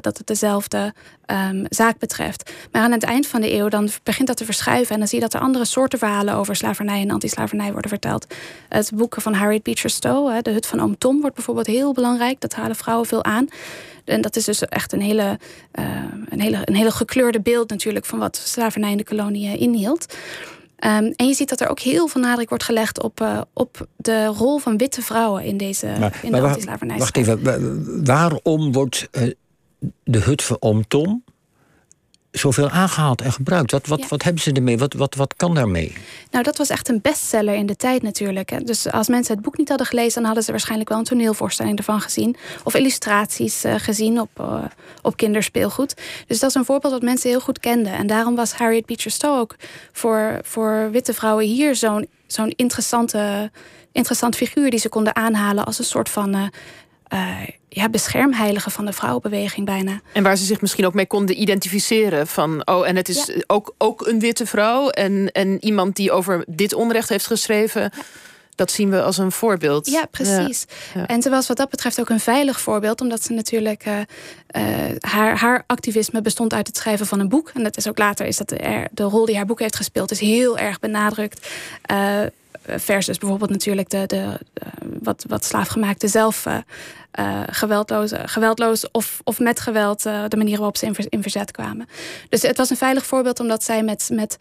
dat 0.00 0.18
het 0.18 0.26
dezelfde 0.26 0.94
um, 1.26 1.64
zaak 1.68 1.98
betreft. 1.98 2.50
Maar 2.72 2.82
aan 2.82 2.92
het 2.92 3.02
eind 3.02 3.26
van 3.26 3.40
de 3.40 3.52
eeuw 3.52 3.68
dan 3.68 3.88
begint 4.02 4.28
dat 4.28 4.36
te 4.36 4.44
verschuiven 4.44 4.92
en 4.92 4.98
dan 4.98 5.08
zie 5.08 5.18
je 5.18 5.24
dat 5.24 5.34
er 5.34 5.40
andere 5.40 5.64
soorten 5.64 5.98
verhalen 5.98 6.34
over 6.34 6.56
slavernij 6.56 7.00
en 7.00 7.10
antislavernij 7.10 7.72
worden 7.72 7.90
verteld. 7.90 8.26
Het 8.68 8.90
boek 8.94 9.16
van 9.18 9.34
Harriet 9.34 9.62
Beecher 9.62 9.90
Stowe, 9.90 10.42
De 10.42 10.50
Hut 10.50 10.66
van 10.66 10.80
Oom 10.80 10.98
Tom, 10.98 11.20
wordt 11.20 11.34
bijvoorbeeld 11.34 11.66
heel 11.66 11.92
belangrijk. 11.92 12.40
Dat 12.40 12.54
halen 12.54 12.76
vrouwen 12.76 13.06
veel 13.06 13.24
aan. 13.24 13.48
En 14.04 14.20
dat 14.20 14.36
is 14.36 14.44
dus 14.44 14.62
echt 14.62 14.92
een 14.92 15.02
hele, 15.02 15.38
uh, 15.78 15.84
een 16.28 16.40
hele, 16.40 16.58
een 16.64 16.74
hele 16.74 16.90
gekleurde 16.90 17.40
beeld 17.40 17.70
natuurlijk 17.70 18.04
van 18.04 18.18
wat 18.18 18.36
slavernij 18.36 18.90
in 18.90 18.96
de 18.96 19.04
kolonie 19.04 19.58
inhield. 19.58 20.14
Um, 20.86 21.12
en 21.16 21.26
je 21.26 21.34
ziet 21.34 21.48
dat 21.48 21.60
er 21.60 21.68
ook 21.68 21.80
heel 21.80 22.08
veel 22.08 22.20
nadruk 22.20 22.48
wordt 22.48 22.64
gelegd 22.64 23.02
op, 23.02 23.20
uh, 23.20 23.40
op 23.52 23.86
de 23.96 24.26
rol 24.26 24.58
van 24.58 24.76
witte 24.76 25.02
vrouwen 25.02 25.44
in 25.44 25.56
deze 25.56 25.86
maar, 26.00 26.20
in 26.22 26.32
de 26.32 26.40
antislavernij. 26.40 26.98
Wacht 26.98 27.16
even, 27.16 28.04
waarom 28.04 28.72
wordt 28.72 29.08
uh, 29.12 29.30
de 30.04 30.18
hut 30.18 30.42
van 30.42 30.56
Oom 30.60 30.86
Tom 30.86 31.24
zoveel 32.38 32.68
aangehaald 32.70 33.20
en 33.20 33.32
gebruikt? 33.32 33.70
Wat, 33.70 33.86
wat, 33.86 34.08
wat 34.08 34.22
hebben 34.22 34.42
ze 34.42 34.52
ermee? 34.52 34.78
Wat, 34.78 34.92
wat, 34.92 35.14
wat 35.14 35.34
kan 35.36 35.54
daarmee? 35.54 35.96
Nou, 36.30 36.44
dat 36.44 36.56
was 36.56 36.68
echt 36.68 36.88
een 36.88 37.00
bestseller 37.02 37.54
in 37.54 37.66
de 37.66 37.76
tijd 37.76 38.02
natuurlijk. 38.02 38.66
Dus 38.66 38.90
als 38.90 39.08
mensen 39.08 39.34
het 39.34 39.42
boek 39.42 39.58
niet 39.58 39.68
hadden 39.68 39.86
gelezen, 39.86 40.14
dan 40.14 40.24
hadden 40.24 40.42
ze 40.44 40.50
waarschijnlijk 40.50 40.88
wel 40.88 40.98
een 40.98 41.04
toneelvoorstelling 41.04 41.78
ervan 41.78 42.00
gezien. 42.00 42.36
Of 42.64 42.74
illustraties 42.74 43.64
uh, 43.64 43.74
gezien 43.76 44.20
op, 44.20 44.30
uh, 44.40 44.64
op 45.02 45.16
kinderspeelgoed. 45.16 45.94
Dus 46.26 46.38
dat 46.38 46.48
is 46.48 46.56
een 46.56 46.64
voorbeeld 46.64 46.92
wat 46.92 47.02
mensen 47.02 47.30
heel 47.30 47.40
goed 47.40 47.60
kenden. 47.60 47.92
En 47.92 48.06
daarom 48.06 48.34
was 48.34 48.52
Harriet 48.52 48.86
Beecher 48.86 49.10
Stowe 49.10 49.40
ook 49.40 49.56
voor, 49.92 50.38
voor 50.42 50.88
witte 50.90 51.14
vrouwen 51.14 51.44
hier 51.44 51.76
zo'n 51.76 52.06
zo'n 52.26 52.52
interessante, 52.56 53.50
interessant 53.92 54.36
figuur 54.36 54.70
die 54.70 54.80
ze 54.80 54.88
konden 54.88 55.16
aanhalen 55.16 55.64
als 55.64 55.78
een 55.78 55.84
soort 55.84 56.08
van. 56.08 56.34
Uh, 56.36 56.42
uh, 57.12 57.36
ja, 57.68 57.88
beschermheilige 57.88 58.70
van 58.70 58.84
de 58.84 58.92
vrouwenbeweging 58.92 59.66
bijna. 59.66 60.00
En 60.12 60.22
waar 60.22 60.36
ze 60.36 60.44
zich 60.44 60.60
misschien 60.60 60.86
ook 60.86 60.94
mee 60.94 61.06
konden 61.06 61.40
identificeren. 61.40 62.26
Van, 62.26 62.66
oh, 62.66 62.88
en 62.88 62.96
het 62.96 63.08
is 63.08 63.30
ook, 63.46 63.74
ook 63.78 64.06
een 64.06 64.20
witte 64.20 64.46
vrouw. 64.46 64.88
En, 64.88 65.32
en 65.32 65.64
iemand 65.64 65.96
die 65.96 66.12
over 66.12 66.44
dit 66.46 66.74
onrecht 66.74 67.08
heeft 67.08 67.26
geschreven. 67.26 67.90
Dat 68.54 68.70
zien 68.70 68.90
we 68.90 69.02
als 69.02 69.18
een 69.18 69.32
voorbeeld. 69.32 69.86
Ja, 69.86 70.04
precies. 70.10 70.64
En 71.06 71.22
ze 71.22 71.30
was 71.30 71.48
wat 71.48 71.56
dat 71.56 71.70
betreft 71.70 72.00
ook 72.00 72.08
een 72.08 72.20
veilig 72.20 72.60
voorbeeld, 72.60 73.00
omdat 73.00 73.22
ze 73.22 73.32
natuurlijk 73.32 73.86
uh, 73.86 73.98
uh, 74.56 74.96
haar, 75.00 75.38
haar 75.38 75.64
activisme 75.66 76.22
bestond 76.22 76.52
uit 76.52 76.66
het 76.66 76.76
schrijven 76.76 77.06
van 77.06 77.20
een 77.20 77.28
boek. 77.28 77.50
En 77.54 77.62
dat 77.62 77.76
is 77.76 77.88
ook 77.88 77.98
later 77.98 78.26
is 78.26 78.36
dat 78.36 78.48
de, 78.48 78.88
de 78.92 79.02
rol 79.02 79.24
die 79.24 79.36
haar 79.36 79.46
boek 79.46 79.60
heeft 79.60 79.76
gespeeld, 79.76 80.10
is 80.10 80.20
heel 80.20 80.58
erg 80.58 80.78
benadrukt. 80.78 81.48
Uh, 82.70 82.74
versus 82.78 83.18
bijvoorbeeld 83.18 83.50
natuurlijk 83.50 83.90
de, 83.90 84.06
de, 84.06 84.38
wat, 85.02 85.24
wat 85.28 85.44
slaafgemaakte 85.44 86.08
zelf 86.08 86.46
uh, 86.46 87.40
geweldloos, 87.46 88.12
geweldloos 88.14 88.90
of, 88.90 89.20
of 89.24 89.38
met 89.38 89.60
geweld 89.60 90.02
de 90.02 90.36
manier 90.36 90.56
waarop 90.56 90.76
ze 90.76 90.86
in, 90.86 90.94
in, 91.08 91.22
verzet 91.22 91.50
kwamen. 91.50 91.86
Dus 92.28 92.42
het 92.42 92.56
was 92.56 92.70
een 92.70 92.76
veilig 92.76 93.06
voorbeeld 93.06 93.40
omdat 93.40 93.64
zij 93.64 93.82
met, 93.82 94.08
met 94.12 94.36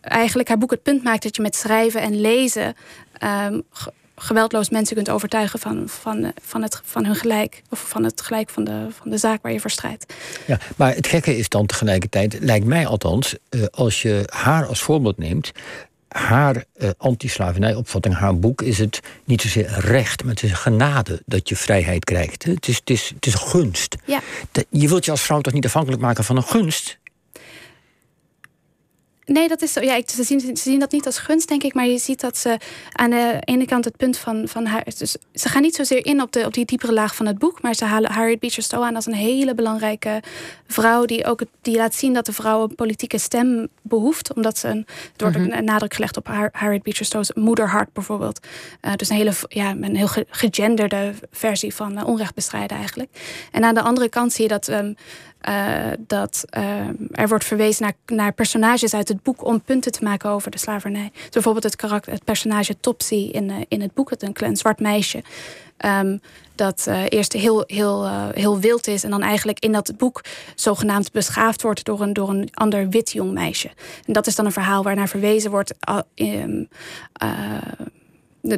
eigenlijk 0.00 0.48
haar 0.48 0.58
boek 0.58 0.70
het 0.70 0.82
punt 0.82 1.02
maakt 1.02 1.22
dat 1.22 1.36
je 1.36 1.42
met 1.42 1.56
schrijven 1.56 2.00
en 2.00 2.20
lezen 2.20 2.74
um, 3.46 3.62
geweldloos 4.16 4.70
mensen 4.70 4.96
kunt 4.96 5.10
overtuigen 5.10 5.58
van, 5.58 5.88
van, 5.88 6.32
van, 6.42 6.62
het, 6.62 6.80
van 6.84 7.04
hun 7.04 7.14
gelijk. 7.14 7.62
Of 7.70 7.88
van 7.88 8.04
het 8.04 8.20
gelijk 8.20 8.50
van 8.50 8.64
de, 8.64 8.86
van 8.90 9.10
de 9.10 9.18
zaak 9.18 9.42
waar 9.42 9.52
je 9.52 9.60
voor 9.60 9.70
strijdt. 9.70 10.14
Ja, 10.46 10.58
maar 10.76 10.94
het 10.94 11.06
gekke 11.06 11.36
is 11.36 11.48
dan 11.48 11.66
tegelijkertijd, 11.66 12.36
lijkt 12.40 12.66
mij 12.66 12.86
althans, 12.86 13.36
eh, 13.48 13.62
als 13.70 14.02
je 14.02 14.22
haar 14.26 14.66
als 14.66 14.82
voorbeeld 14.82 15.18
neemt 15.18 15.52
haar 16.16 16.64
uh, 16.76 16.90
anti-slavernijopvatting, 16.96 18.14
haar 18.14 18.38
boek, 18.38 18.62
is 18.62 18.78
het 18.78 19.00
niet 19.24 19.42
zozeer 19.42 19.66
recht, 19.78 20.24
maar 20.24 20.34
het 20.34 20.42
is 20.42 20.52
genade 20.52 21.22
dat 21.26 21.48
je 21.48 21.56
vrijheid 21.56 22.04
krijgt. 22.04 22.44
Het 22.44 22.68
is, 22.68 22.76
het 22.76 22.90
is, 22.90 23.12
het 23.14 23.26
is 23.26 23.32
een 23.32 23.38
gunst. 23.38 23.96
Ja. 24.04 24.20
je 24.70 24.88
wilt 24.88 25.04
je 25.04 25.10
als 25.10 25.22
vrouw 25.22 25.40
toch 25.40 25.52
niet 25.52 25.64
afhankelijk 25.64 26.02
maken 26.02 26.24
van 26.24 26.36
een 26.36 26.42
gunst? 26.42 26.98
Nee, 29.26 29.48
dat 29.48 29.62
is 29.62 29.72
zo. 29.72 29.80
Ja, 29.80 30.00
ze, 30.06 30.22
zien, 30.22 30.40
ze 30.40 30.56
zien 30.56 30.78
dat 30.78 30.92
niet 30.92 31.06
als 31.06 31.18
gunst, 31.18 31.48
denk 31.48 31.62
ik. 31.62 31.74
Maar 31.74 31.86
je 31.86 31.98
ziet 31.98 32.20
dat 32.20 32.36
ze 32.36 32.58
aan 32.92 33.10
de 33.10 33.36
ene 33.40 33.64
kant 33.64 33.84
het 33.84 33.96
punt 33.96 34.16
van, 34.18 34.48
van 34.48 34.66
haar. 34.66 34.84
Dus 34.98 35.16
ze 35.34 35.48
gaan 35.48 35.62
niet 35.62 35.74
zozeer 35.74 36.06
in 36.06 36.22
op, 36.22 36.32
de, 36.32 36.46
op 36.46 36.54
die 36.54 36.64
diepere 36.64 36.92
laag 36.92 37.14
van 37.14 37.26
het 37.26 37.38
boek. 37.38 37.62
Maar 37.62 37.74
ze 37.74 37.84
halen 37.84 38.12
Harriet 38.12 38.40
Beecher 38.40 38.62
Stowe 38.62 38.84
aan 38.84 38.94
als 38.94 39.06
een 39.06 39.14
hele 39.14 39.54
belangrijke 39.54 40.22
vrouw. 40.66 41.04
Die 41.04 41.24
ook 41.24 41.40
die 41.62 41.76
laat 41.76 41.94
zien 41.94 42.12
dat 42.12 42.26
de 42.26 42.32
vrouw 42.32 42.62
een 42.62 42.74
politieke 42.74 43.18
stem 43.18 43.68
behoeft. 43.82 44.34
Omdat 44.34 44.58
ze 44.58 44.68
een. 44.68 44.86
Het 45.12 45.20
wordt 45.20 45.36
mm 45.36 45.42
een 45.44 45.64
nadruk 45.64 45.94
gelegd 45.94 46.16
op 46.16 46.28
Harriet 46.52 46.82
Beecher 46.82 47.06
Stowe's 47.06 47.30
moederhart 47.34 47.92
bijvoorbeeld. 47.92 48.46
Uh, 48.82 48.92
dus 48.94 49.08
een 49.08 49.16
hele 49.16 49.32
ja, 49.48 49.70
een 49.70 49.96
heel 49.96 50.08
gegenderde 50.28 51.12
versie 51.30 51.74
van 51.74 51.98
uh, 51.98 52.06
onrecht 52.06 52.34
bestrijden 52.34 52.76
eigenlijk. 52.76 53.10
En 53.52 53.64
aan 53.64 53.74
de 53.74 53.82
andere 53.82 54.08
kant 54.08 54.32
zie 54.32 54.42
je 54.42 54.48
dat. 54.48 54.68
Um, 54.68 54.96
uh, 55.48 55.76
dat 55.98 56.44
uh, 56.58 56.88
er 57.12 57.28
wordt 57.28 57.44
verwezen 57.44 57.82
naar, 57.82 58.18
naar 58.18 58.32
personages 58.32 58.94
uit 58.94 59.08
het 59.08 59.22
boek 59.22 59.44
om 59.44 59.62
punten 59.62 59.92
te 59.92 60.04
maken 60.04 60.30
over 60.30 60.50
de 60.50 60.58
slavernij. 60.58 61.10
Dus 61.14 61.28
bijvoorbeeld 61.30 61.64
het, 61.64 61.76
karakter, 61.76 62.12
het 62.12 62.24
personage 62.24 62.80
Topsy 62.80 63.28
in, 63.32 63.48
uh, 63.48 63.56
in 63.68 63.80
het 63.80 63.94
boek, 63.94 64.10
het 64.10 64.22
een 64.22 64.32
klein 64.32 64.56
zwart 64.56 64.80
meisje. 64.80 65.22
Um, 65.84 66.20
dat 66.54 66.88
eerst 67.08 67.32
heel, 67.32 67.64
heel, 67.66 68.08
heel 68.32 68.58
wild 68.58 68.86
is 68.86 69.04
en 69.04 69.10
dan 69.10 69.22
eigenlijk 69.22 69.58
in 69.58 69.72
dat 69.72 69.92
boek 69.96 70.24
zogenaamd 70.54 71.12
beschaafd 71.12 71.62
wordt 71.62 71.84
door 71.84 72.00
een, 72.00 72.12
door 72.12 72.28
een 72.28 72.48
ander 72.52 72.88
wit 72.88 73.12
jong 73.12 73.32
meisje. 73.32 73.70
En 74.06 74.12
dat 74.12 74.26
is 74.26 74.34
dan 74.34 74.46
een 74.46 74.52
verhaal 74.52 74.82
waarnaar 74.82 75.08
verwezen 75.08 75.50
wordt. 75.50 75.74
Um, 76.14 76.68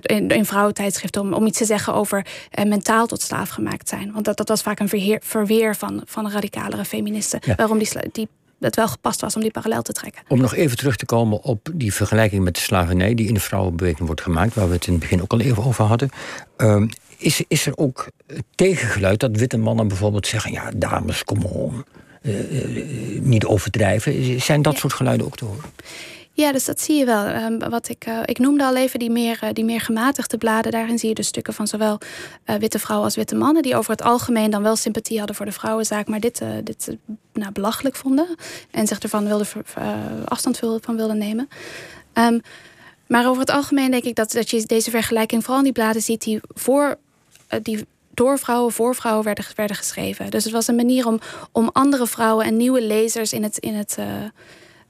in, 0.02 0.45
vrouwentijdschriften 0.45 1.21
om, 1.21 1.33
om 1.33 1.47
iets 1.47 1.59
te 1.59 1.64
zeggen 1.64 1.95
over 1.95 2.26
eh, 2.50 2.64
mentaal 2.64 3.07
tot 3.07 3.23
slaaf 3.23 3.49
gemaakt 3.49 3.88
zijn. 3.88 4.12
Want 4.12 4.25
dat, 4.25 4.37
dat 4.37 4.49
was 4.49 4.62
vaak 4.62 4.81
een 4.81 4.88
verheer, 4.88 5.21
verweer 5.23 5.76
van, 5.76 6.02
van 6.05 6.31
radicalere 6.31 6.85
feministen. 6.85 7.40
Waarom 7.57 7.78
die, 7.78 7.88
die 8.12 8.28
het 8.61 8.76
wel 8.76 8.88
gepast 8.88 9.21
was 9.21 9.35
om 9.35 9.43
die 9.43 9.50
parallel 9.50 9.83
te 9.83 9.93
trekken. 9.93 10.23
Om 10.28 10.40
nog 10.40 10.55
even 10.55 10.76
terug 10.76 10.97
te 10.97 11.07
komen 11.07 11.43
op 11.43 11.69
die 11.75 11.95
vergelijking 11.95 12.45
met 12.45 12.55
de 12.55 12.61
slavernij 12.61 13.14
die 13.14 13.28
in 13.28 13.35
de 13.35 13.40
vrouwenbeweging 13.40 14.07
wordt 14.07 14.21
gemaakt, 14.21 14.55
waar 14.55 14.69
we 14.69 14.75
het 14.75 14.87
in 14.87 14.93
het 14.93 15.00
begin 15.00 15.23
ook 15.23 15.33
al 15.33 15.40
even 15.40 15.64
over 15.64 15.85
hadden. 15.85 16.11
Uh, 16.59 16.83
is, 17.16 17.43
is 17.49 17.66
er 17.66 17.76
ook 17.76 18.09
tegengeluid 18.55 19.21
dat 19.21 19.37
witte 19.37 19.57
mannen 19.57 19.88
bijvoorbeeld 19.88 20.26
zeggen: 20.26 20.52
ja, 20.52 20.71
dames, 20.76 21.25
kom 21.25 21.45
on, 21.45 21.85
uh, 22.23 22.52
uh, 22.52 23.21
niet 23.21 23.45
overdrijven? 23.45 24.40
Zijn 24.40 24.62
dat 24.62 24.76
soort 24.76 24.93
geluiden 24.93 25.26
ook 25.26 25.37
te 25.37 25.45
horen? 25.45 25.71
Ja, 26.37 26.52
dus 26.52 26.64
dat 26.64 26.81
zie 26.81 26.97
je 26.97 27.05
wel. 27.05 27.26
Um, 27.26 27.59
wat 27.59 27.88
ik, 27.88 28.07
uh, 28.07 28.21
ik 28.25 28.38
noemde 28.38 28.64
al 28.64 28.76
even 28.76 28.99
die 28.99 29.11
meer, 29.11 29.38
uh, 29.45 29.50
die 29.52 29.64
meer 29.64 29.81
gematigde 29.81 30.38
bladen. 30.38 30.73
Daarin 30.73 30.99
zie 30.99 31.09
je 31.09 31.14
dus 31.14 31.26
stukken 31.26 31.55
van 31.55 31.66
zowel 31.66 31.99
uh, 32.47 32.57
witte 32.57 32.78
vrouwen 32.78 33.07
als 33.07 33.16
witte 33.16 33.35
mannen. 33.35 33.62
Die 33.62 33.76
over 33.76 33.90
het 33.90 34.02
algemeen 34.02 34.50
dan 34.50 34.62
wel 34.62 34.76
sympathie 34.76 35.19
hadden 35.19 35.37
voor 35.37 35.47
de 35.47 35.52
vrouwenzaak. 35.52 36.09
Maar 36.09 36.21
dit, 36.21 36.43
dit 36.64 36.97
nou, 37.33 37.52
belachelijk 37.52 37.97
vonden. 37.97 38.26
En 38.71 38.87
zich 38.87 38.99
ervan 38.99 39.26
wilde 39.26 39.45
afstand 40.25 40.59
van 40.59 40.97
wilden 40.97 41.19
nemen. 41.19 41.49
Um, 42.14 42.40
maar 43.07 43.28
over 43.28 43.40
het 43.40 43.50
algemeen 43.50 43.90
denk 43.90 44.05
ik 44.05 44.14
dat, 44.14 44.33
dat 44.33 44.50
je 44.50 44.66
deze 44.66 44.90
vergelijking 44.90 45.43
vooral 45.43 45.59
in 45.59 45.64
die 45.64 45.73
bladen 45.73 46.02
ziet 46.02 46.23
die 46.23 46.40
voor 46.55 46.97
die 47.62 47.87
door 48.14 48.38
vrouwen 48.38 48.73
voor 48.73 48.95
vrouwen 48.95 49.25
werden, 49.25 49.45
werden 49.55 49.76
geschreven. 49.76 50.31
Dus 50.31 50.45
het 50.45 50.52
was 50.52 50.66
een 50.66 50.75
manier 50.75 51.07
om, 51.07 51.21
om 51.52 51.71
andere 51.73 52.07
vrouwen 52.07 52.47
en 52.47 52.57
nieuwe 52.57 52.83
lezers 52.83 53.33
in 53.33 53.43
het, 53.43 53.59
in 53.59 53.75
het 53.75 53.97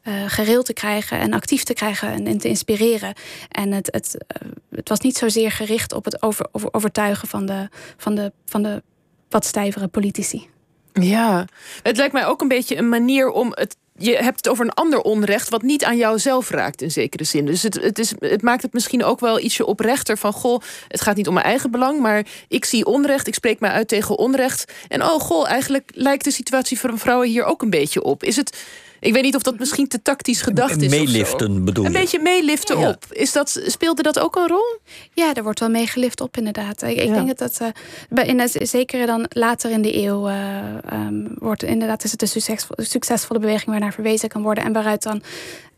uh, 0.08 0.60
te 0.60 0.72
krijgen 0.72 1.18
en 1.18 1.32
actief 1.32 1.62
te 1.62 1.74
krijgen 1.74 2.26
en, 2.26 2.38
te 2.38 2.48
inspireren. 2.48 3.14
En 3.48 3.72
het, 3.72 3.88
het, 3.90 4.16
uh, 4.42 4.50
het 4.70 4.88
was 4.88 5.00
niet 5.00 5.16
zozeer 5.16 5.50
gericht 5.50 5.92
op 5.92 6.04
het 6.04 6.22
over, 6.22 6.46
over, 6.52 6.68
overtuigen 6.72 7.28
van 7.28 7.46
de, 7.46 7.68
van, 7.96 8.14
de, 8.14 8.32
van 8.44 8.62
de 8.62 8.82
wat 9.28 9.44
stijvere 9.44 9.88
politici. 9.88 10.48
Ja, 10.92 11.44
het 11.82 11.96
lijkt 11.96 12.12
mij 12.12 12.26
ook 12.26 12.40
een 12.40 12.48
beetje 12.48 12.76
een 12.76 12.88
manier 12.88 13.30
om 13.30 13.52
het 13.54 13.76
je 13.98 14.16
hebt 14.16 14.36
het 14.36 14.48
over 14.48 14.64
een 14.64 14.72
ander 14.72 15.00
onrecht 15.00 15.48
wat 15.48 15.62
niet 15.62 15.84
aan 15.84 15.96
jou 15.96 16.18
zelf 16.18 16.50
raakt 16.50 16.82
in 16.82 16.90
zekere 16.90 17.24
zin. 17.24 17.46
Dus 17.46 17.62
het, 17.62 17.74
het, 17.82 17.98
is, 17.98 18.12
het 18.18 18.42
maakt 18.42 18.62
het 18.62 18.72
misschien 18.72 19.04
ook 19.04 19.20
wel 19.20 19.40
ietsje 19.40 19.66
oprechter 19.66 20.18
van... 20.18 20.32
goh, 20.32 20.60
het 20.88 21.00
gaat 21.00 21.16
niet 21.16 21.28
om 21.28 21.34
mijn 21.34 21.46
eigen 21.46 21.70
belang, 21.70 22.00
maar 22.00 22.26
ik 22.48 22.64
zie 22.64 22.86
onrecht... 22.86 23.26
ik 23.26 23.34
spreek 23.34 23.60
mij 23.60 23.70
uit 23.70 23.88
tegen 23.88 24.18
onrecht. 24.18 24.72
En 24.88 25.02
oh, 25.02 25.20
goh, 25.20 25.48
eigenlijk 25.48 25.90
lijkt 25.94 26.24
de 26.24 26.30
situatie 26.30 26.78
een 26.82 26.98
vrouwen 26.98 27.28
hier 27.28 27.44
ook 27.44 27.62
een 27.62 27.70
beetje 27.70 28.02
op. 28.02 28.24
Is 28.24 28.36
het 28.36 28.64
ik 29.06 29.12
weet 29.12 29.22
niet 29.22 29.34
of 29.34 29.42
dat 29.42 29.58
misschien 29.58 29.88
te 29.88 30.02
tactisch 30.02 30.42
gedacht 30.42 30.82
is. 30.82 30.90
Meeliften 30.90 31.64
bedoel 31.64 31.84
je? 31.84 31.90
Een 31.90 32.00
beetje 32.00 32.20
meeliften 32.20 32.76
op. 32.76 33.04
Is 33.10 33.32
dat, 33.32 33.60
speelde 33.66 34.02
dat 34.02 34.18
ook 34.18 34.36
een 34.36 34.48
rol? 34.48 34.78
Ja, 35.12 35.34
er 35.34 35.42
wordt 35.42 35.60
wel 35.60 35.68
meegelift 35.68 36.20
op 36.20 36.36
inderdaad. 36.36 36.82
Ik, 36.82 36.96
ik 36.96 37.12
denk 37.12 37.26
dat 37.26 37.38
dat, 37.38 37.58
uh, 37.62 37.68
bij, 38.08 38.26
in, 38.26 38.48
zeker 38.66 39.06
dan 39.06 39.26
later 39.28 39.70
in 39.70 39.82
de 39.82 39.96
eeuw, 39.96 40.28
uh, 40.28 40.58
um, 40.92 41.28
wordt 41.38 41.62
inderdaad 41.62 42.04
is 42.04 42.12
het 42.12 42.22
een 42.22 42.28
succesvolle, 42.28 42.84
succesvolle 42.84 43.40
beweging 43.40 43.70
waarnaar 43.70 43.92
verwezen 43.92 44.28
kan 44.28 44.42
worden 44.42 44.64
en 44.64 44.72
waaruit 44.72 45.02
dan 45.02 45.22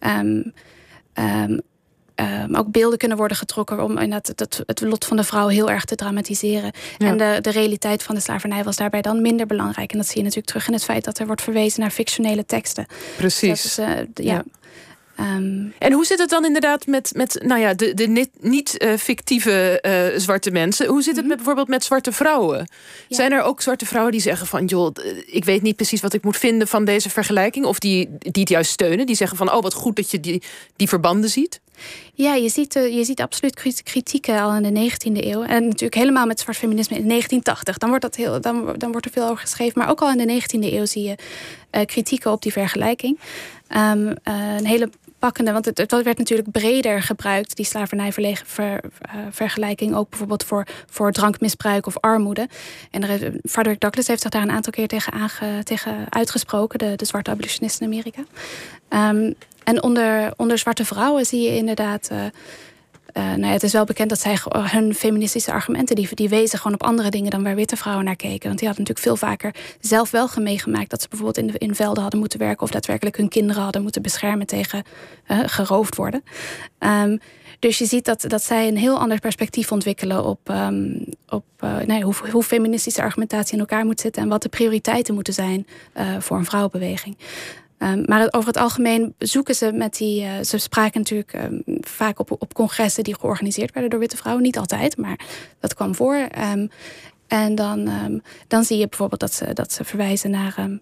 um, 0.00 0.52
um, 1.14 1.61
um, 2.21 2.55
ook 2.55 2.71
beelden 2.71 2.99
kunnen 2.99 3.17
worden 3.17 3.37
getrokken 3.37 3.83
om 3.83 3.91
inderdaad 3.91 4.27
het, 4.27 4.63
het 4.67 4.81
lot 4.81 5.05
van 5.05 5.17
de 5.17 5.25
vrouw 5.25 5.49
heel 5.49 5.71
erg 5.71 5.85
te 5.85 5.95
dramatiseren. 5.95 6.73
En 6.99 7.19
de, 7.19 7.39
de 7.41 7.51
realiteit 7.51 8.03
van 8.03 8.15
de 8.15 8.21
slavernij 8.21 8.65
was 8.65 8.77
daarbij 8.77 9.03
dan 9.03 9.23
minder 9.23 9.47
belangrijk. 9.47 9.93
En 9.93 9.99
dat 9.99 10.07
zie 10.07 10.17
je 10.17 10.23
natuurlijk 10.23 10.49
terug 10.49 10.67
in 10.67 10.73
het 10.73 10.85
feit 10.85 11.05
dat 11.05 11.19
er 11.19 11.27
wordt 11.27 11.43
verwezen 11.43 11.81
naar 11.81 11.91
fictionele 11.91 12.47
teksten. 12.47 12.87
Precies. 13.17 13.63
Dus 13.63 13.79
is, 13.79 13.79
uh, 13.79 13.99
ja. 14.15 14.45
Um, 15.21 15.75
en 15.79 15.93
hoe 15.93 16.05
zit 16.05 16.19
het 16.19 16.31
dan 16.31 16.45
inderdaad 16.45 16.87
met, 16.87 17.11
met 17.15 17.41
nou 17.45 17.61
ja, 17.61 17.75
de, 17.75 17.95
de 17.95 18.29
niet-fictieve 18.41 19.83
uh, 19.87 20.13
uh, 20.13 20.19
zwarte 20.19 20.51
mensen? 20.51 20.87
Hoe 20.87 21.03
zit 21.03 21.17
het 21.17 21.17
mhm. 21.17 21.29
met, 21.29 21.37
bijvoorbeeld 21.37 21.69
met 21.69 21.85
zwarte 21.85 22.13
vrouwen? 22.13 22.59
Ja. 23.09 23.17
Zijn 23.17 23.33
er 23.33 23.43
ook 23.43 23.63
zwarte 23.63 23.87
vrouwen 23.87 24.13
die 24.13 24.21
zeggen 24.21 24.47
van... 24.47 24.65
joh, 24.65 24.93
ik 25.27 25.45
weet 25.45 25.63
niet 25.63 25.77
precies 25.77 26.01
wat 26.01 26.13
ik 26.13 26.25
moet 26.25 26.37
vinden 26.37 26.69
van 26.69 26.85
deze 26.85 27.11
vergelijking... 27.11 27.65
of 27.65 27.79
die, 27.79 28.09
die 28.19 28.41
het 28.41 28.49
juist 28.49 28.71
steunen, 28.71 29.07
die 29.07 29.17
zeggen 29.17 29.37
van... 29.37 29.53
oh, 29.53 29.63
wat 29.63 29.75
goed 29.75 29.97
dat 29.97 30.11
je 30.11 30.21
die, 30.21 30.43
die 30.77 30.89
verbanden 30.89 31.31
ziet? 31.31 31.61
Ja, 32.14 32.35
je 32.35 32.49
ziet, 32.49 32.76
uh, 32.76 32.97
je 32.97 33.04
ziet 33.04 33.20
absoluut 33.20 33.82
kritieken 33.82 34.40
al 34.40 34.54
in 34.54 34.75
de 34.75 34.90
19e 34.90 35.25
eeuw. 35.25 35.42
En 35.42 35.62
natuurlijk 35.62 35.94
helemaal 35.94 36.26
met 36.26 36.40
zwart 36.40 36.56
feminisme 36.56 36.97
in 36.97 37.08
1980. 37.08 37.78
Dan 37.78 37.88
wordt, 37.88 38.04
dat 38.04 38.16
heel, 38.16 38.40
dan, 38.40 38.75
dan 38.76 38.90
wordt 38.90 39.06
er 39.06 39.12
veel 39.12 39.25
over 39.25 39.38
geschreven. 39.38 39.78
Maar 39.78 39.90
ook 39.90 40.00
al 40.00 40.11
in 40.11 40.26
de 40.26 40.42
19e 40.42 40.73
eeuw 40.73 40.87
zie 40.87 41.02
je 41.02 41.16
uh, 41.73 41.85
kritieken 41.85 42.32
op 42.32 42.42
die 42.42 42.52
vergelijking. 42.52 43.18
Um, 43.76 44.08
uh, 44.08 44.14
een 44.56 44.66
hele 44.66 44.90
pakkende, 45.18 45.52
want 45.52 45.64
het, 45.64 45.78
het, 45.78 45.90
werd 45.90 46.18
natuurlijk 46.18 46.50
breder 46.50 47.02
gebruikt, 47.02 47.56
die 47.56 47.64
slavernijvergelijking, 47.64 49.94
ook 49.94 50.08
bijvoorbeeld 50.08 50.44
voor, 50.44 50.66
voor 50.90 51.12
drankmisbruik 51.12 51.87
of 51.87 52.00
armoede. 52.00 52.49
En 52.90 53.02
er, 53.02 53.32
Frederick 53.44 53.80
Douglass 53.80 54.08
heeft 54.08 54.23
zich 54.23 54.30
daar 54.30 54.42
een 54.42 54.50
aantal 54.50 54.73
keer 54.73 54.88
tegen, 54.88 55.30
tegen 55.62 56.06
uitgesproken, 56.08 56.78
de, 56.78 57.04
zwarte 57.04 57.30
abolitionisten 57.30 57.87
in 57.87 57.92
Amerika. 57.92 58.23
Um, 59.11 59.35
en 59.69 59.83
onder, 59.83 60.33
onder 60.37 60.59
zwarte 60.59 60.85
vrouwen 60.85 61.27
zie 61.27 61.43
je 61.43 61.57
inderdaad. 61.57 62.09
Uh, 62.13 62.19
uh, 62.19 62.31
nou 63.15 63.41
ja, 63.41 63.53
het 63.53 63.63
is 63.63 63.73
wel 63.73 63.85
bekend 63.85 64.09
dat 64.09 64.21
zij 64.21 64.39
hun 64.53 64.95
feministische 64.95 65.53
argumenten 65.53 65.97
die, 65.97 66.09
die 66.15 66.29
wezen 66.29 66.59
gewoon 66.59 66.75
op 66.75 66.83
andere 66.83 67.11
dingen 67.11 67.31
dan 67.31 67.43
waar 67.43 67.55
witte 67.55 67.77
vrouwen 67.77 68.05
naar 68.05 68.17
keken. 68.17 68.47
Want 68.47 68.59
die 68.59 68.69
hadden 68.69 68.87
natuurlijk 68.87 68.99
veel 68.99 69.29
vaker 69.29 69.55
zelf 69.81 70.11
wel 70.11 70.29
meegemaakt 70.39 70.91
dat 70.91 71.03
ze 71.03 71.09
bijvoorbeeld 71.09 71.47
in, 71.47 71.69
in 71.69 71.75
velden 71.75 72.03
hadden 72.03 72.21
moeten 72.21 72.39
werken 72.39 72.63
of 72.63 72.71
daadwerkelijk 72.71 73.17
hun 73.17 73.29
kinderen 73.29 73.63
hadden 73.63 73.83
moeten 73.83 74.03
beschermen 74.03 74.47
tegen 74.47 74.83
uh, 75.31 75.39
geroofd 75.47 75.97
worden. 75.97 76.25
Um, 76.79 77.19
dus 77.59 77.79
je 77.79 77.87
ziet 77.87 78.05
dat, 78.05 78.25
dat 78.27 78.43
zij 78.43 78.69
een 78.69 78.77
heel 78.77 78.99
ander 78.99 79.19
perspectief 79.19 79.73
ontwikkelen 79.73 80.25
op, 80.25 80.49
um, 80.51 81.05
op 81.29 81.45
nee, 81.87 82.03
hoe, 82.03 82.15
hoe 82.31 82.43
feministische 82.43 83.03
argumentatie 83.03 83.53
in 83.53 83.61
elkaar 83.61 83.85
moet 83.85 84.01
zitten 84.01 84.23
en 84.23 84.29
wat 84.29 84.43
de 84.43 84.49
prioriteiten 84.49 85.15
moeten 85.15 85.35
zijn 85.35 85.67
voor 86.19 86.37
een 86.37 86.45
vrouwenbeweging. 86.45 87.17
Um, 87.78 88.02
maar 88.06 88.28
over 88.30 88.47
het 88.47 88.56
algemeen 88.56 89.14
zoeken 89.18 89.54
ze 89.54 89.73
met 89.73 89.97
die. 89.97 90.23
Uh, 90.23 90.30
ze 90.42 90.58
spraken 90.58 91.00
natuurlijk 91.00 91.32
um, 91.32 91.62
vaak 91.80 92.18
op, 92.18 92.30
op 92.30 92.54
congressen 92.54 93.04
die 93.04 93.18
georganiseerd 93.18 93.73
werden 93.73 93.90
door 93.90 94.00
witte 94.00 94.16
vrouwen. 94.16 94.42
Niet 94.44 94.58
altijd, 94.58 94.97
maar 94.97 95.20
dat 95.61 95.75
kwam 95.75 95.94
voor. 95.94 96.28
Um, 96.52 96.70
en 97.26 97.54
dan, 97.54 97.90
dan 98.47 98.64
zie 98.64 98.78
je 98.78 98.88
bijvoorbeeld 98.88 99.20
dat 99.20 99.32
ze, 99.32 99.52
dat 99.52 99.73
ze 99.73 99.85
verwijzen 99.85 100.30
naar 100.30 100.78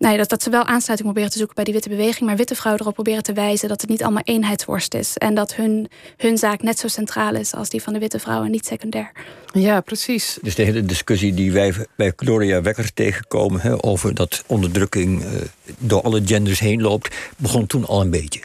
nou 0.00 0.12
ja, 0.12 0.18
dat, 0.18 0.28
dat 0.28 0.42
ze 0.42 0.50
wel 0.50 0.64
aansluiting 0.64 1.08
proberen 1.08 1.30
te 1.30 1.38
zoeken 1.38 1.54
bij 1.54 1.64
die 1.64 1.74
witte 1.74 1.88
beweging, 1.88 2.28
maar 2.28 2.36
witte 2.36 2.54
vrouwen 2.54 2.82
erop 2.82 2.94
proberen 2.94 3.22
te 3.22 3.32
wijzen 3.32 3.68
dat 3.68 3.80
het 3.80 3.90
niet 3.90 4.02
allemaal 4.02 4.22
eenheidsworst 4.24 4.94
is. 4.94 5.16
En 5.16 5.34
dat 5.34 5.54
hun, 5.54 5.88
hun 6.16 6.38
zaak 6.38 6.62
net 6.62 6.78
zo 6.78 6.88
centraal 6.88 7.34
is 7.34 7.54
als 7.54 7.68
die 7.68 7.82
van 7.82 7.92
de 7.92 7.98
witte 7.98 8.18
vrouwen, 8.18 8.50
niet 8.50 8.66
secundair. 8.66 9.12
Ja, 9.52 9.80
precies. 9.80 10.38
Dus 10.42 10.54
de 10.54 10.62
hele 10.62 10.84
discussie 10.84 11.34
die 11.34 11.52
wij 11.52 11.74
bij 11.96 12.12
Gloria 12.16 12.62
Wekker 12.62 12.92
tegenkomen 12.94 13.60
hè, 13.60 13.84
over 13.84 14.14
dat 14.14 14.44
onderdrukking 14.46 15.24
uh, 15.24 15.30
door 15.78 16.02
alle 16.02 16.22
genders 16.24 16.60
heen 16.60 16.80
loopt, 16.80 17.16
begon 17.36 17.66
toen 17.66 17.86
al 17.86 18.00
een 18.00 18.10
beetje. 18.10 18.40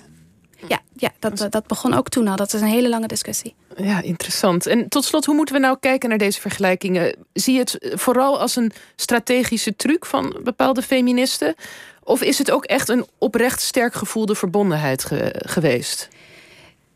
Ja, 0.97 1.11
dat, 1.19 1.47
dat 1.49 1.67
begon 1.67 1.93
ook 1.93 2.09
toen 2.09 2.27
al. 2.27 2.35
Dat 2.35 2.53
is 2.53 2.61
een 2.61 2.67
hele 2.67 2.89
lange 2.89 3.07
discussie. 3.07 3.55
Ja, 3.77 4.01
interessant. 4.01 4.65
En 4.65 4.89
tot 4.89 5.05
slot, 5.05 5.25
hoe 5.25 5.35
moeten 5.35 5.55
we 5.55 5.61
nou 5.61 5.77
kijken 5.79 6.09
naar 6.09 6.17
deze 6.17 6.41
vergelijkingen? 6.41 7.15
Zie 7.33 7.53
je 7.53 7.59
het 7.59 7.77
vooral 7.93 8.39
als 8.39 8.55
een 8.55 8.71
strategische 8.95 9.75
truc 9.75 10.05
van 10.05 10.35
bepaalde 10.43 10.81
feministen? 10.81 11.55
Of 12.03 12.21
is 12.21 12.37
het 12.37 12.51
ook 12.51 12.65
echt 12.65 12.89
een 12.89 13.05
oprecht 13.17 13.61
sterk 13.61 13.93
gevoelde 13.93 14.35
verbondenheid 14.35 15.05
geweest? 15.31 16.07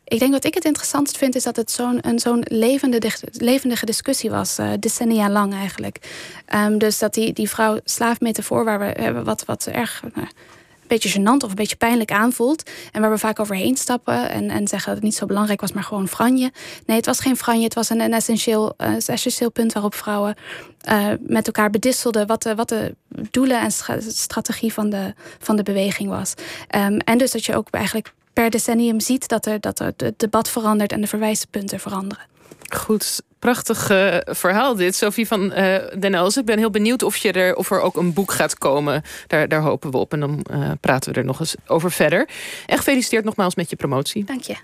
Ik 0.04 0.20
denk 0.20 0.32
wat 0.32 0.46
ik 0.46 0.54
het 0.54 0.66
interessantst 0.66 1.18
vind, 1.18 1.36
is 1.36 1.44
dat 1.44 1.56
het 1.56 1.72
zo'n 1.72 2.02
zo'n 2.16 2.44
levendige, 2.48 3.28
levendige 3.32 3.86
discussie 3.86 4.30
was, 4.30 4.60
uh, 4.60 4.72
decennia 4.80 5.30
lang 5.30 5.54
eigenlijk. 5.54 5.98
Um, 6.56 6.78
dus 6.78 7.00
dat 7.00 7.14
die, 7.14 7.34
die 7.34 7.50
vrouw 7.50 7.80
slaafmetafoor, 7.84 8.64
waar 8.64 8.80
we 8.80 8.86
hebben 8.86 9.24
wat, 9.24 9.46
wat 9.46 9.68
erg. 9.68 10.04
Uh, 10.18 10.24
beetje 10.90 11.20
gênant 11.20 11.44
of 11.44 11.50
een 11.50 11.56
beetje 11.56 11.76
pijnlijk 11.76 12.12
aanvoelt. 12.12 12.70
En 12.92 13.02
waar 13.02 13.10
we 13.10 13.18
vaak 13.18 13.40
overheen 13.40 13.78
stappen 13.78 14.30
en, 14.30 14.50
en 14.50 14.68
zeggen 14.68 14.88
dat 14.88 14.96
het 14.96 15.04
niet 15.04 15.16
zo 15.16 15.26
belangrijk 15.26 15.62
was, 15.62 15.72
maar 15.72 15.84
gewoon 15.84 16.08
franje. 16.08 16.52
Nee, 16.86 16.98
het 16.98 17.06
was 17.06 17.20
geen 17.20 17.38
franje. 17.38 17.64
Het 17.64 17.74
was 17.74 17.90
een, 17.90 18.00
een 18.00 18.14
essentieel, 18.14 18.74
uh, 18.78 18.96
essentieel 19.08 19.52
punt 19.52 19.74
waarop 19.74 19.96
vrouwen 19.96 20.36
uh, 20.90 21.08
met 21.20 21.46
elkaar 21.46 21.70
bedisselden 21.70 22.28
wat 22.28 22.44
de, 22.44 22.56
wat 22.56 22.70
de 22.70 22.96
doelen 23.32 23.62
en 23.62 23.72
strategie 24.08 24.74
van 24.74 24.90
de, 24.90 25.14
van 25.40 25.56
de 25.56 25.64
beweging 25.64 26.10
was. 26.10 26.34
Um, 26.76 26.98
en 26.98 27.18
dus 27.18 27.32
dat 27.32 27.46
je 27.46 27.56
ook 27.56 27.68
eigenlijk 27.70 28.14
per 28.34 28.50
decennium 28.50 29.00
ziet 29.00 29.28
dat, 29.28 29.46
er, 29.46 29.60
dat 29.60 29.80
er 29.80 29.94
het 29.98 30.20
debat 30.20 30.50
verandert 30.50 30.92
en 30.92 31.02
de 31.02 31.08
verwijspunten 31.08 31.80
veranderen. 31.80 32.24
Goed, 32.74 33.22
prachtig 33.40 33.92
uh, 33.92 34.18
verhaal 34.26 34.76
dit, 34.76 34.96
Sophie 34.96 35.28
van 35.28 35.44
uh, 35.44 35.76
Den 36.00 36.14
Elzen. 36.14 36.42
Ik 36.42 36.48
ben 36.48 36.58
heel 36.58 36.70
benieuwd 36.70 37.04
of, 37.04 37.18
je 37.18 37.32
er, 37.32 37.56
of 37.56 37.72
er 37.72 37.82
ook 37.82 37.96
een 37.96 38.14
boek 38.14 38.32
gaat 38.32 38.58
komen. 38.58 39.04
Daar, 39.28 39.48
daar 39.48 39.62
hopen 39.62 39.92
we 39.92 39.98
op 39.98 40.14
en 40.14 40.20
dan 40.20 40.46
uh, 40.52 40.72
praten 40.82 41.14
we 41.14 41.20
er 41.20 41.26
nog 41.26 41.40
eens 41.40 41.56
over 41.68 41.92
verder. 41.92 42.30
En 42.66 42.78
gefeliciteerd 42.78 43.24
nogmaals 43.24 43.56
met 43.56 43.70
je 43.70 43.76
promotie. 43.76 44.24
Dank 44.24 44.42
je. 44.42 44.56